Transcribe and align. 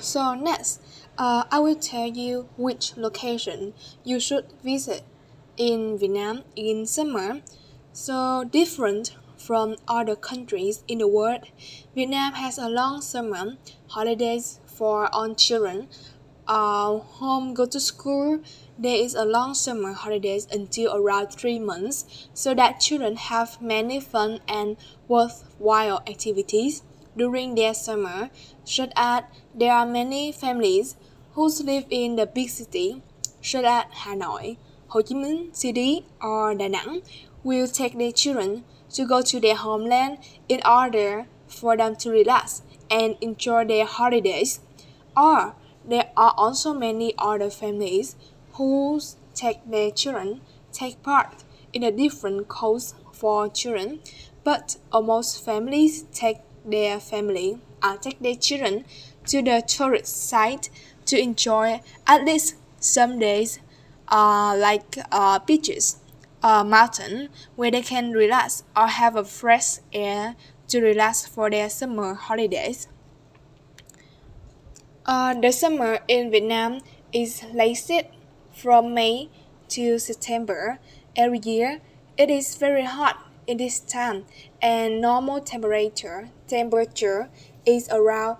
So 0.00 0.34
next, 0.34 0.80
uh, 1.18 1.44
I 1.50 1.58
will 1.58 1.76
tell 1.76 2.06
you 2.06 2.48
which 2.56 2.96
location 2.96 3.74
you 4.02 4.18
should 4.18 4.46
visit 4.64 5.02
in 5.56 5.98
Vietnam 5.98 6.42
in 6.56 6.86
summer. 6.86 7.42
So 7.92 8.44
different 8.44 9.14
from 9.36 9.76
other 9.86 10.16
countries 10.16 10.84
in 10.88 10.98
the 10.98 11.08
world, 11.08 11.44
Vietnam 11.94 12.32
has 12.34 12.56
a 12.56 12.68
long 12.68 13.02
summer 13.02 13.56
holidays 13.88 14.60
for 14.66 15.14
all 15.14 15.34
children. 15.34 15.88
Uh, 16.48 16.98
home 16.98 17.54
go 17.54 17.66
to 17.66 17.78
school, 17.78 18.40
there 18.78 18.96
is 18.96 19.14
a 19.14 19.24
long 19.24 19.54
summer 19.54 19.92
holidays 19.92 20.48
until 20.50 20.96
around 20.96 21.28
three 21.28 21.58
months, 21.58 22.28
so 22.34 22.54
that 22.54 22.80
children 22.80 23.16
have 23.16 23.60
many 23.62 24.00
fun 24.00 24.40
and 24.48 24.76
worthwhile 25.06 26.02
activities 26.08 26.82
during 27.16 27.54
their 27.54 27.74
summer, 27.74 28.30
such 28.64 28.90
as 28.96 29.24
there 29.54 29.72
are 29.72 29.86
many 29.86 30.32
families 30.32 30.96
who 31.32 31.48
live 31.64 31.84
in 31.90 32.16
the 32.16 32.26
big 32.26 32.48
city, 32.48 33.02
such 33.40 33.64
as 33.64 33.84
Hanoi, 34.04 34.56
Ho 34.88 35.02
Chi 35.02 35.14
Minh 35.14 35.54
City, 35.54 36.06
or 36.20 36.54
Da 36.54 36.68
Nang, 36.68 37.02
will 37.42 37.66
take 37.66 37.96
their 37.96 38.12
children 38.12 38.64
to 38.90 39.06
go 39.06 39.22
to 39.22 39.40
their 39.40 39.56
homeland 39.56 40.18
in 40.48 40.60
order 40.66 41.26
for 41.46 41.76
them 41.76 41.96
to 41.96 42.10
relax 42.10 42.62
and 42.90 43.16
enjoy 43.20 43.64
their 43.64 43.86
holidays. 43.86 44.60
Or 45.16 45.54
there 45.84 46.10
are 46.16 46.34
also 46.36 46.74
many 46.74 47.14
other 47.18 47.50
families 47.50 48.16
who 48.54 49.00
take 49.34 49.58
their 49.68 49.90
children 49.90 50.40
take 50.72 51.02
part 51.02 51.44
in 51.72 51.82
a 51.82 51.90
different 51.90 52.48
course 52.48 52.94
for 53.12 53.48
children, 53.48 54.00
but 54.44 54.76
almost 54.92 55.44
families 55.44 56.02
take 56.12 56.38
their 56.64 57.00
family 57.00 57.58
uh, 57.82 57.96
take 57.96 58.18
their 58.20 58.34
children 58.34 58.84
to 59.26 59.42
the 59.42 59.62
tourist 59.66 60.28
site 60.28 60.70
to 61.06 61.18
enjoy 61.18 61.80
at 62.06 62.24
least 62.24 62.56
some 62.78 63.18
days 63.18 63.60
uh, 64.08 64.54
like 64.56 64.98
uh, 65.12 65.38
beaches 65.40 65.98
uh, 66.42 66.64
mountain 66.64 67.28
where 67.56 67.70
they 67.70 67.82
can 67.82 68.12
relax 68.12 68.64
or 68.76 68.86
have 68.86 69.16
a 69.16 69.24
fresh 69.24 69.78
air 69.92 70.36
to 70.68 70.80
relax 70.80 71.26
for 71.26 71.50
their 71.50 71.68
summer 71.68 72.14
holidays. 72.14 72.88
Uh, 75.04 75.34
the 75.34 75.50
summer 75.50 75.98
in 76.08 76.30
Vietnam 76.30 76.80
is 77.12 77.42
lasted 77.52 78.06
from 78.52 78.94
May 78.94 79.28
to 79.68 79.98
September 79.98 80.78
every 81.16 81.40
year. 81.40 81.80
It 82.16 82.30
is 82.30 82.54
very 82.56 82.84
hot 82.84 83.26
in 83.46 83.56
this 83.56 83.80
time 83.80 84.26
and 84.62 85.00
normal 85.00 85.40
temperature 85.40 86.30
temperature 86.50 87.30
is 87.64 87.88
around 87.90 88.36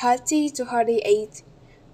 30 0.00 0.50
to 0.50 0.64
38 0.64 1.42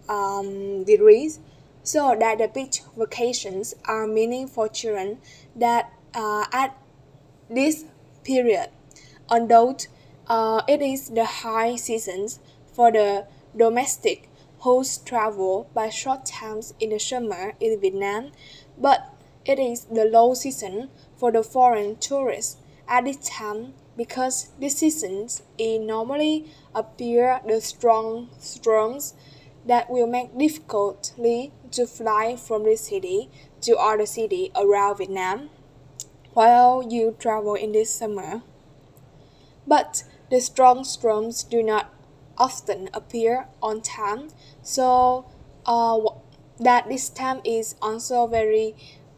um, 0.08 0.84
degrees. 0.84 1.40
So 1.82 2.16
that 2.18 2.38
the 2.38 2.48
beach 2.48 2.80
vacations 2.96 3.74
are 3.84 4.06
meaning 4.06 4.48
for 4.48 4.68
children 4.68 5.18
that 5.54 5.92
uh, 6.14 6.46
at 6.50 6.76
this 7.50 7.84
period. 8.24 8.70
Although 9.28 9.76
uh, 10.26 10.62
it 10.66 10.80
is 10.80 11.10
the 11.10 11.24
high 11.24 11.76
seasons 11.76 12.40
for 12.72 12.90
the 12.90 13.26
domestic 13.56 14.30
who 14.60 14.82
travel 15.04 15.68
by 15.74 15.90
short 15.90 16.24
times 16.24 16.72
in 16.80 16.90
the 16.90 16.98
summer 16.98 17.52
in 17.60 17.78
Vietnam, 17.80 18.32
but 18.78 19.12
it 19.44 19.58
is 19.58 19.84
the 19.84 20.06
low 20.06 20.32
season 20.32 20.88
for 21.16 21.30
the 21.30 21.42
foreign 21.42 21.96
tourists 21.96 22.56
at 22.88 23.04
this 23.04 23.18
time 23.28 23.74
because 23.96 24.50
this 24.58 24.78
season 24.78 25.28
it 25.58 25.80
normally 25.80 26.46
appear 26.74 27.40
the 27.46 27.60
strong 27.60 28.28
storms 28.38 29.14
that 29.66 29.88
will 29.88 30.06
make 30.06 30.36
difficultly 30.36 31.52
to 31.70 31.86
fly 31.86 32.36
from 32.36 32.64
this 32.64 32.88
city 32.88 33.30
to 33.60 33.76
other 33.76 34.06
city 34.06 34.50
around 34.54 34.98
Vietnam 34.98 35.50
while 36.34 36.86
you 36.88 37.16
travel 37.18 37.54
in 37.54 37.72
this 37.72 37.94
summer. 37.94 38.42
But 39.66 40.04
the 40.30 40.40
strong 40.40 40.84
storms 40.84 41.44
do 41.44 41.62
not 41.62 41.92
often 42.36 42.90
appear 42.92 43.46
on 43.62 43.80
time, 43.80 44.28
so 44.62 45.26
uh, 45.64 46.00
that 46.58 46.88
this 46.88 47.08
time 47.08 47.40
is 47.44 47.76
also 47.80 48.26
very 48.26 48.74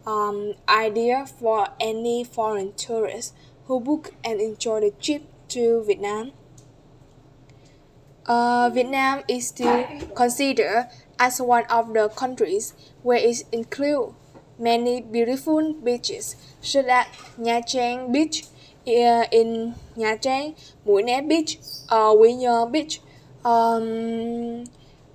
um, 0.06 0.54
ideal 0.68 1.26
for 1.26 1.68
any 1.80 2.22
foreign 2.22 2.74
tourists 2.74 3.32
who 3.66 3.80
book 3.80 4.14
and 4.24 4.40
enjoy 4.40 4.80
the 4.80 4.90
trip 5.00 5.22
to 5.48 5.82
Vietnam. 5.86 6.32
Uh, 8.26 8.70
Vietnam 8.72 9.22
is 9.28 9.48
still 9.48 9.86
considered 10.14 10.88
as 11.18 11.40
one 11.40 11.64
of 11.66 11.92
the 11.94 12.08
countries 12.08 12.74
where 13.02 13.18
it 13.18 13.44
includes 13.52 14.14
many 14.58 15.00
beautiful 15.00 15.72
beaches, 15.74 16.36
such 16.60 16.86
as 16.86 17.06
Nha 17.38 17.62
Trang 17.62 18.12
Beach 18.12 18.44
uh, 18.86 19.24
in 19.30 19.74
Nha 19.96 20.18
Trang, 20.18 20.54
Mũi 20.86 21.04
Né 21.04 21.28
Beach, 21.28 21.58
uh, 21.88 22.12
Quy 22.14 22.70
Beach, 22.70 23.00
um, 23.44 24.64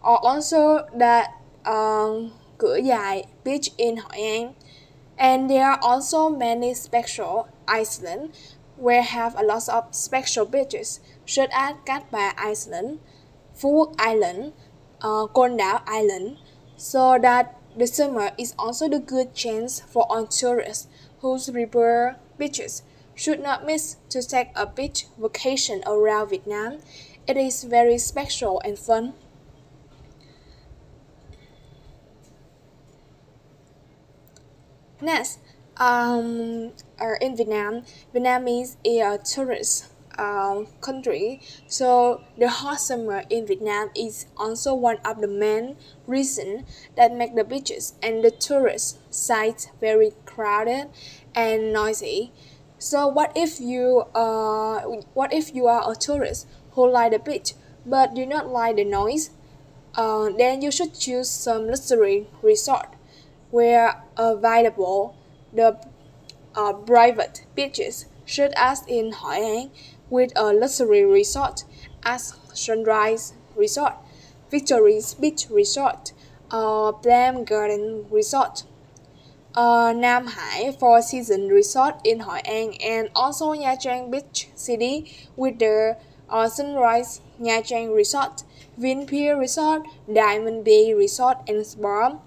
or 0.03 0.25
also 0.25 0.87
that 0.95 1.35
um, 1.65 2.31
Cửa 2.57 2.79
Dài 2.79 3.23
Beach 3.43 3.71
in 3.77 3.97
Hội 3.97 4.17
An. 4.17 4.55
And 5.17 5.49
there 5.49 5.65
are 5.65 5.79
also 5.81 6.29
many 6.29 6.73
special 6.73 7.47
islands 7.71 8.55
where 8.75 9.01
have 9.01 9.39
a 9.39 9.43
lot 9.43 9.69
of 9.69 9.95
special 9.95 10.45
beaches, 10.45 10.99
such 11.25 11.49
as 11.53 11.75
Bà 11.85 12.33
Island, 12.37 12.99
Phú 13.55 13.95
Island, 13.97 14.53
uh, 15.01 15.27
Đảo 15.27 15.81
Island, 15.87 16.37
so 16.75 17.17
that 17.21 17.55
the 17.77 17.87
summer 17.87 18.31
is 18.37 18.53
also 18.59 18.89
the 18.89 18.99
good 18.99 19.33
chance 19.33 19.79
for 19.79 20.03
all 20.09 20.27
tourists 20.27 20.87
whose 21.19 21.49
river 21.49 22.17
beaches 22.37 22.83
should 23.15 23.39
not 23.39 23.65
miss 23.65 23.97
to 24.09 24.21
take 24.21 24.49
a 24.55 24.65
beach 24.65 25.05
vacation 25.17 25.83
around 25.85 26.29
Vietnam. 26.29 26.79
It 27.27 27.37
is 27.37 27.63
very 27.63 27.97
special 27.97 28.59
and 28.65 28.77
fun. 28.77 29.13
Next, 35.01 35.39
um, 35.81 36.71
uh, 37.01 37.15
in 37.19 37.35
Vietnam, 37.35 37.83
Vietnam 38.13 38.47
is 38.47 38.77
a 38.85 39.17
tourist 39.17 39.87
uh, 40.15 40.61
country, 40.79 41.41
so 41.65 42.21
the 42.37 42.47
hot 42.47 42.79
summer 42.79 43.23
in 43.31 43.47
Vietnam 43.47 43.89
is 43.95 44.27
also 44.37 44.75
one 44.75 44.97
of 45.03 45.21
the 45.21 45.27
main 45.27 45.75
reasons 46.05 46.69
that 46.95 47.15
make 47.15 47.35
the 47.35 47.43
beaches 47.43 47.95
and 48.03 48.23
the 48.23 48.29
tourist 48.29 48.99
sites 49.11 49.69
very 49.79 50.11
crowded 50.25 50.89
and 51.33 51.73
noisy. 51.73 52.31
So 52.77 53.07
what 53.07 53.31
if 53.35 53.59
you 53.59 54.05
uh, 54.13 54.81
what 55.15 55.33
if 55.33 55.55
you 55.55 55.65
are 55.65 55.91
a 55.91 55.95
tourist 55.95 56.47
who 56.73 56.89
like 56.89 57.11
the 57.11 57.19
beach 57.19 57.53
but 57.85 58.13
do 58.13 58.25
not 58.25 58.49
like 58.49 58.75
the 58.75 58.85
noise? 58.85 59.31
Uh, 59.95 60.29
then 60.37 60.61
you 60.61 60.71
should 60.71 60.93
choose 60.93 61.29
some 61.29 61.67
luxury 61.67 62.27
resort 62.41 62.87
where 63.49 64.03
available 64.15 65.15
the 65.53 65.77
uh, 66.55 66.73
private 66.73 67.45
beaches, 67.55 68.05
such 68.25 68.51
as 68.55 68.83
in 68.87 69.11
Hội 69.11 69.37
An, 69.37 69.71
with 70.09 70.31
a 70.35 70.53
luxury 70.53 71.05
resort 71.05 71.63
as 72.03 72.33
Sunrise 72.53 73.33
Resort, 73.55 73.93
Victory's 74.49 75.13
Beach 75.13 75.47
Resort, 75.49 76.13
or 76.51 76.93
Palm 76.93 77.43
Garden 77.45 78.05
Resort. 78.09 78.63
Uh, 79.53 79.93
Nam 79.93 80.27
Hải 80.27 80.71
Four 80.79 81.01
Seasons 81.01 81.51
Resort 81.51 81.95
in 82.05 82.21
Hội 82.21 82.41
An 82.45 82.73
and 82.81 83.09
also 83.15 83.53
Nha 83.53 83.75
Trang 83.75 84.09
Beach 84.09 84.47
City 84.55 85.11
with 85.35 85.59
the 85.59 85.97
uh, 86.29 86.47
Sunrise 86.47 87.19
Nha 87.39 87.61
Trang 87.61 87.93
Resort, 87.93 88.43
Vinpearl 88.79 89.39
Resort, 89.39 89.83
Diamond 90.11 90.63
Bay 90.63 90.93
Resort 90.93 91.37
and 91.47 91.65
Spa. 91.65 92.17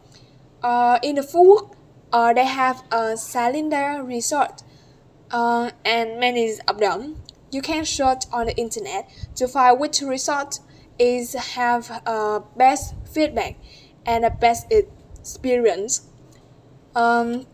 Uh, 0.62 0.98
in 1.02 1.16
the 1.16 1.22
Phú 1.22 1.74
Quốc, 2.14 2.30
uh, 2.30 2.32
they 2.32 2.44
have 2.44 2.82
a 2.92 3.16
Salinda 3.16 4.06
resort 4.06 4.62
uh, 5.32 5.70
and 5.84 6.20
many 6.20 6.52
of 6.68 6.78
them. 6.78 7.16
You 7.50 7.60
can 7.60 7.84
search 7.84 8.24
on 8.32 8.46
the 8.46 8.56
internet 8.56 9.08
to 9.36 9.48
find 9.48 9.80
which 9.80 10.00
resort 10.00 10.60
is 10.98 11.34
have 11.34 12.02
uh, 12.06 12.40
best 12.56 12.94
feedback 13.12 13.56
and 14.06 14.24
the 14.24 14.30
best 14.30 14.72
experience. 14.72 16.06
Um, 16.94 17.46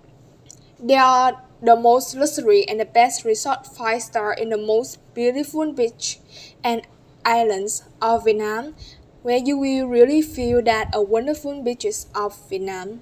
they 0.78 0.96
are 0.96 1.42
the 1.62 1.76
most 1.76 2.14
luxury 2.14 2.66
and 2.68 2.80
the 2.80 2.84
best 2.84 3.24
resort 3.24 3.66
five 3.66 4.02
star 4.02 4.32
in 4.32 4.50
the 4.50 4.58
most 4.58 4.98
beautiful 5.14 5.72
beach 5.72 6.18
and 6.64 6.82
islands 7.24 7.84
of 8.00 8.24
Vietnam, 8.24 8.74
where 9.22 9.38
you 9.38 9.58
will 9.58 9.86
really 9.86 10.22
feel 10.22 10.62
that 10.62 10.90
a 10.94 11.02
wonderful 11.02 11.62
beaches 11.62 12.06
of 12.14 12.36
Vietnam. 12.48 13.00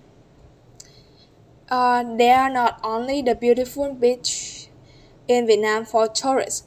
Uh, 1.70 2.03
they 2.17 2.31
are 2.31 2.49
not 2.49 2.81
only 2.82 3.20
the 3.20 3.35
beautiful 3.35 3.93
beach 3.93 4.69
in 5.29 5.47
Vietnam 5.47 5.85
for 5.85 6.09
tourists 6.09 6.67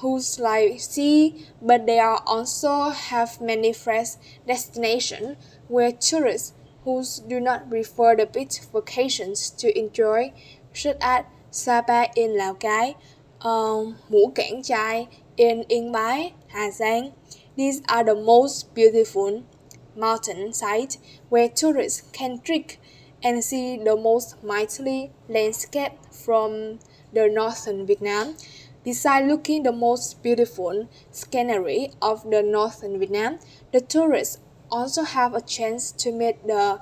whose 0.00 0.38
like 0.38 0.78
sea, 0.78 1.46
but 1.62 1.86
they 1.86 1.98
are 1.98 2.22
also 2.26 2.90
have 2.90 3.40
many 3.40 3.72
fresh 3.72 4.16
destinations 4.46 5.36
where 5.68 5.90
tourists 5.90 6.52
who 6.84 7.02
do 7.26 7.40
not 7.40 7.70
prefer 7.70 8.14
the 8.14 8.26
beach 8.26 8.60
vacations 8.72 9.50
to 9.50 9.76
enjoy, 9.78 10.32
such 10.74 10.96
as 11.00 11.24
Sapa 11.50 12.08
in 12.14 12.36
Lào 12.36 12.60
Cai, 12.60 12.94
um, 13.40 13.96
Mù 14.10 14.34
Cang 14.34 14.62
Chải 14.62 15.08
in 15.38 15.64
Yên 15.68 15.90
Bái, 15.92 16.32
Hà 16.48 16.70
Giang. 16.70 17.12
These 17.56 17.80
are 17.88 18.04
the 18.04 18.14
most 18.14 18.74
beautiful 18.74 19.44
mountain 19.96 20.52
sites 20.52 20.98
where 21.30 21.48
tourists 21.48 22.02
can 22.12 22.40
trek 22.40 22.78
and 23.26 23.42
see 23.42 23.76
the 23.76 23.96
most 23.96 24.42
mighty 24.44 25.10
landscape 25.28 25.94
from 26.12 26.78
the 27.12 27.28
northern 27.28 27.84
Vietnam. 27.84 28.36
Besides 28.84 29.26
looking 29.26 29.64
the 29.64 29.72
most 29.72 30.22
beautiful 30.22 30.88
scenery 31.10 31.90
of 32.00 32.30
the 32.30 32.40
northern 32.40 33.00
Vietnam, 33.00 33.40
the 33.72 33.80
tourists 33.80 34.38
also 34.70 35.02
have 35.02 35.34
a 35.34 35.40
chance 35.40 35.90
to 35.90 36.12
meet 36.12 36.46
the 36.46 36.78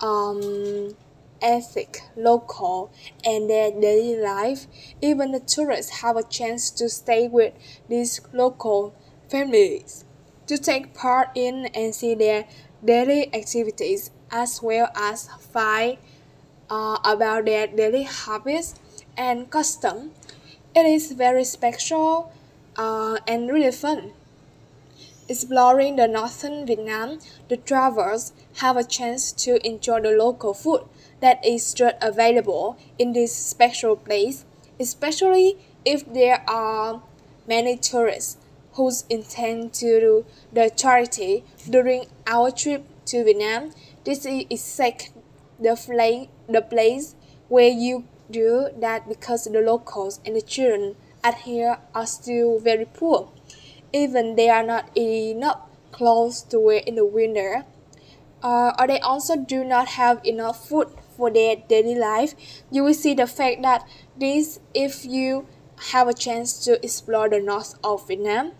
um, 0.00 0.96
ethnic, 1.40 2.00
local, 2.16 2.90
and 3.24 3.48
their 3.48 3.70
daily 3.70 4.16
life. 4.16 4.66
Even 5.00 5.30
the 5.30 5.38
tourists 5.38 6.00
have 6.02 6.16
a 6.16 6.24
chance 6.24 6.72
to 6.72 6.88
stay 6.88 7.28
with 7.28 7.54
these 7.88 8.20
local 8.32 8.96
families, 9.30 10.04
to 10.48 10.58
take 10.58 10.92
part 10.92 11.28
in 11.36 11.66
and 11.66 11.94
see 11.94 12.16
their 12.16 12.46
daily 12.84 13.34
activities, 13.34 14.10
as 14.30 14.62
well 14.62 14.88
as 14.94 15.28
find 15.52 15.98
uh, 16.70 16.98
about 17.04 17.44
their 17.46 17.66
daily 17.66 18.02
habits 18.02 18.74
and 19.16 19.50
custom. 19.50 20.12
It 20.74 20.86
is 20.86 21.12
very 21.12 21.44
special 21.44 22.32
uh, 22.76 23.18
and 23.26 23.50
really 23.50 23.72
fun. 23.72 24.12
Exploring 25.28 25.96
the 25.96 26.06
northern 26.06 26.66
Vietnam, 26.66 27.18
the 27.48 27.56
travelers 27.56 28.32
have 28.56 28.76
a 28.76 28.84
chance 28.84 29.32
to 29.32 29.64
enjoy 29.66 30.00
the 30.00 30.10
local 30.10 30.52
food 30.52 30.82
that 31.20 31.44
is 31.44 31.72
just 31.72 31.96
available 32.02 32.76
in 32.98 33.14
this 33.14 33.34
special 33.34 33.96
place, 33.96 34.44
especially 34.78 35.56
if 35.84 36.04
there 36.12 36.44
are 36.48 37.02
many 37.48 37.76
tourists 37.76 38.36
who 38.74 38.90
intend 39.08 39.72
to 39.74 40.00
do 40.00 40.26
the 40.52 40.70
charity 40.70 41.44
during 41.68 42.06
our 42.26 42.50
trip 42.50 42.84
to 43.06 43.24
Vietnam. 43.24 43.72
This 44.04 44.26
is 44.26 44.44
exactly 44.50 45.22
the, 45.60 46.28
the 46.48 46.62
place 46.62 47.14
where 47.48 47.68
you 47.68 48.04
do 48.30 48.68
that 48.78 49.08
because 49.08 49.44
the 49.44 49.60
locals 49.60 50.20
and 50.24 50.34
the 50.36 50.42
children 50.42 50.96
at 51.22 51.34
here 51.38 51.78
are 51.94 52.06
still 52.06 52.58
very 52.58 52.84
poor 52.84 53.30
even 53.94 54.34
they 54.34 54.50
are 54.50 54.64
not 54.64 54.90
enough 54.98 55.60
clothes 55.92 56.42
to 56.42 56.58
wear 56.58 56.82
in 56.84 56.96
the 56.96 57.06
winter, 57.06 57.64
uh, 58.42 58.72
or 58.78 58.88
they 58.88 58.98
also 58.98 59.36
do 59.36 59.64
not 59.64 59.86
have 59.88 60.20
enough 60.24 60.68
food 60.68 60.88
for 61.16 61.30
their 61.30 61.56
daily 61.68 61.94
life, 61.94 62.34
you 62.70 62.82
will 62.82 62.92
see 62.92 63.14
the 63.14 63.26
fact 63.26 63.62
that 63.62 63.86
this, 64.18 64.58
if 64.74 65.04
you 65.04 65.46
have 65.92 66.08
a 66.08 66.12
chance 66.12 66.64
to 66.64 66.84
explore 66.84 67.28
the 67.28 67.38
north 67.38 67.76
of 67.84 68.06
Vietnam, 68.08 68.52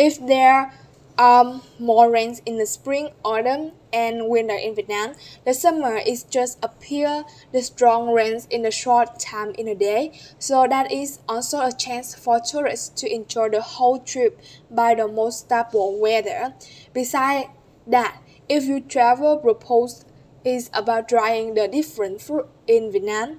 if 0.00 0.18
there 0.26 0.72
are 1.18 1.60
more 1.78 2.10
rains 2.10 2.40
in 2.46 2.56
the 2.56 2.64
spring, 2.64 3.10
autumn, 3.22 3.72
and 3.92 4.26
winter 4.30 4.54
in 4.54 4.74
Vietnam. 4.74 5.12
The 5.44 5.52
summer 5.52 5.98
is 5.98 6.22
just 6.22 6.58
appear 6.62 7.24
the 7.52 7.60
strong 7.60 8.10
rains 8.10 8.46
in 8.50 8.64
a 8.64 8.70
short 8.70 9.18
time 9.18 9.50
in 9.58 9.68
a 9.68 9.74
day, 9.74 10.18
so 10.38 10.66
that 10.66 10.90
is 10.90 11.18
also 11.28 11.60
a 11.60 11.72
chance 11.72 12.14
for 12.14 12.40
tourists 12.40 12.88
to 13.00 13.14
enjoy 13.14 13.50
the 13.50 13.60
whole 13.60 13.98
trip 13.98 14.40
by 14.70 14.94
the 14.94 15.06
most 15.06 15.40
stable 15.40 16.00
weather. 16.00 16.54
Besides 16.94 17.48
that, 17.86 18.22
if 18.48 18.64
you 18.64 18.80
travel 18.80 19.36
propose 19.36 20.06
is 20.42 20.70
about 20.72 21.10
trying 21.10 21.52
the 21.52 21.68
different 21.68 22.22
fruit 22.22 22.46
in 22.66 22.90
Vietnam, 22.90 23.38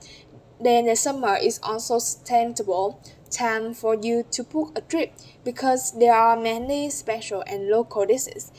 then 0.63 0.85
the 0.85 0.95
summer 0.95 1.35
is 1.35 1.59
also 1.63 1.99
sustainable 1.99 3.01
time 3.29 3.73
for 3.73 3.95
you 3.95 4.23
to 4.31 4.43
book 4.43 4.71
a 4.75 4.81
trip 4.81 5.13
because 5.43 5.93
there 5.93 6.13
are 6.13 6.35
many 6.35 6.89
special 6.89 7.43
and 7.47 7.69
local 7.69 8.05
dishes 8.05 8.51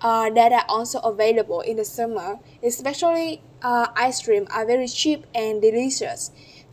uh, 0.00 0.30
that 0.30 0.52
are 0.52 0.64
also 0.68 1.00
available 1.00 1.60
in 1.60 1.76
the 1.76 1.84
summer. 1.84 2.38
Especially 2.62 3.42
uh, 3.62 3.88
ice 3.96 4.22
cream 4.22 4.46
are 4.50 4.66
very 4.66 4.86
cheap 4.86 5.26
and 5.34 5.60
delicious 5.60 6.30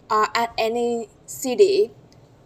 uh, 0.10 0.28
at 0.36 0.54
any 0.58 1.10
city 1.26 1.92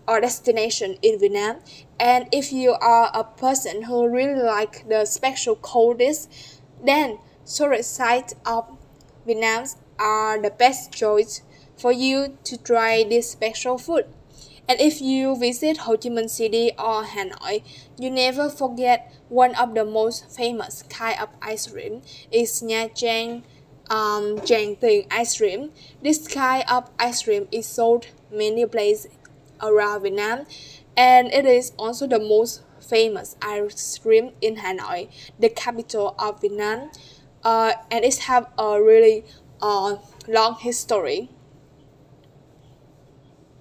or 0.08 0.22
destination 0.22 0.98
in 1.02 1.20
Vietnam. 1.20 1.58
And 2.00 2.28
if 2.32 2.52
you 2.52 2.72
are 2.72 3.12
a 3.14 3.24
person 3.24 3.84
who 3.84 4.08
really 4.08 4.42
like 4.42 4.88
the 4.88 5.06
special 5.06 5.56
cold 5.56 6.00
dish, 6.00 6.26
then 6.84 7.20
tourist 7.46 7.94
sites 7.94 8.34
of 8.46 8.66
Vietnam 9.26 9.66
are 10.00 10.42
the 10.42 10.50
best 10.50 10.94
choice 10.94 11.42
for 11.80 11.92
you 11.92 12.38
to 12.44 12.58
try 12.58 13.04
this 13.04 13.32
special 13.32 13.78
food. 13.78 14.06
And 14.68 14.80
if 14.80 15.02
you 15.02 15.36
visit 15.36 15.78
Ho 15.78 15.98
Chi 15.98 16.10
Minh 16.10 16.30
City 16.30 16.72
or 16.78 17.04
Hanoi, 17.04 17.64
you 17.98 18.12
never 18.12 18.50
forget 18.50 19.12
one 19.30 19.56
of 19.56 19.74
the 19.74 19.84
most 19.84 20.30
famous 20.30 20.84
kind 20.84 21.20
of 21.20 21.30
ice 21.42 21.68
cream 21.68 22.04
is 22.32 22.62
Nha 22.62 22.90
Trang 22.94 23.42
um, 23.90 24.38
Tràng 24.46 24.76
Tiền 24.80 25.08
ice 25.10 25.38
cream. 25.38 25.72
This 26.04 26.28
kind 26.28 26.64
of 26.70 26.90
ice 27.00 27.24
cream 27.24 27.48
is 27.52 27.66
sold 27.66 28.08
many 28.32 28.66
places 28.66 29.12
around 29.62 30.04
Vietnam, 30.04 30.46
and 30.96 31.34
it 31.34 31.46
is 31.46 31.72
also 31.78 32.06
the 32.06 32.20
most 32.20 32.62
famous 32.80 33.36
ice 33.42 33.98
cream 33.98 34.32
in 34.42 34.58
Hanoi, 34.58 35.10
the 35.40 35.50
capital 35.50 36.16
of 36.20 36.42
Vietnam, 36.42 36.92
uh, 37.44 37.74
and 37.90 38.06
it 38.06 38.18
have 38.20 38.48
a 38.58 38.82
really 38.82 39.26
uh, 39.62 39.98
long 40.28 40.56
history. 40.60 41.30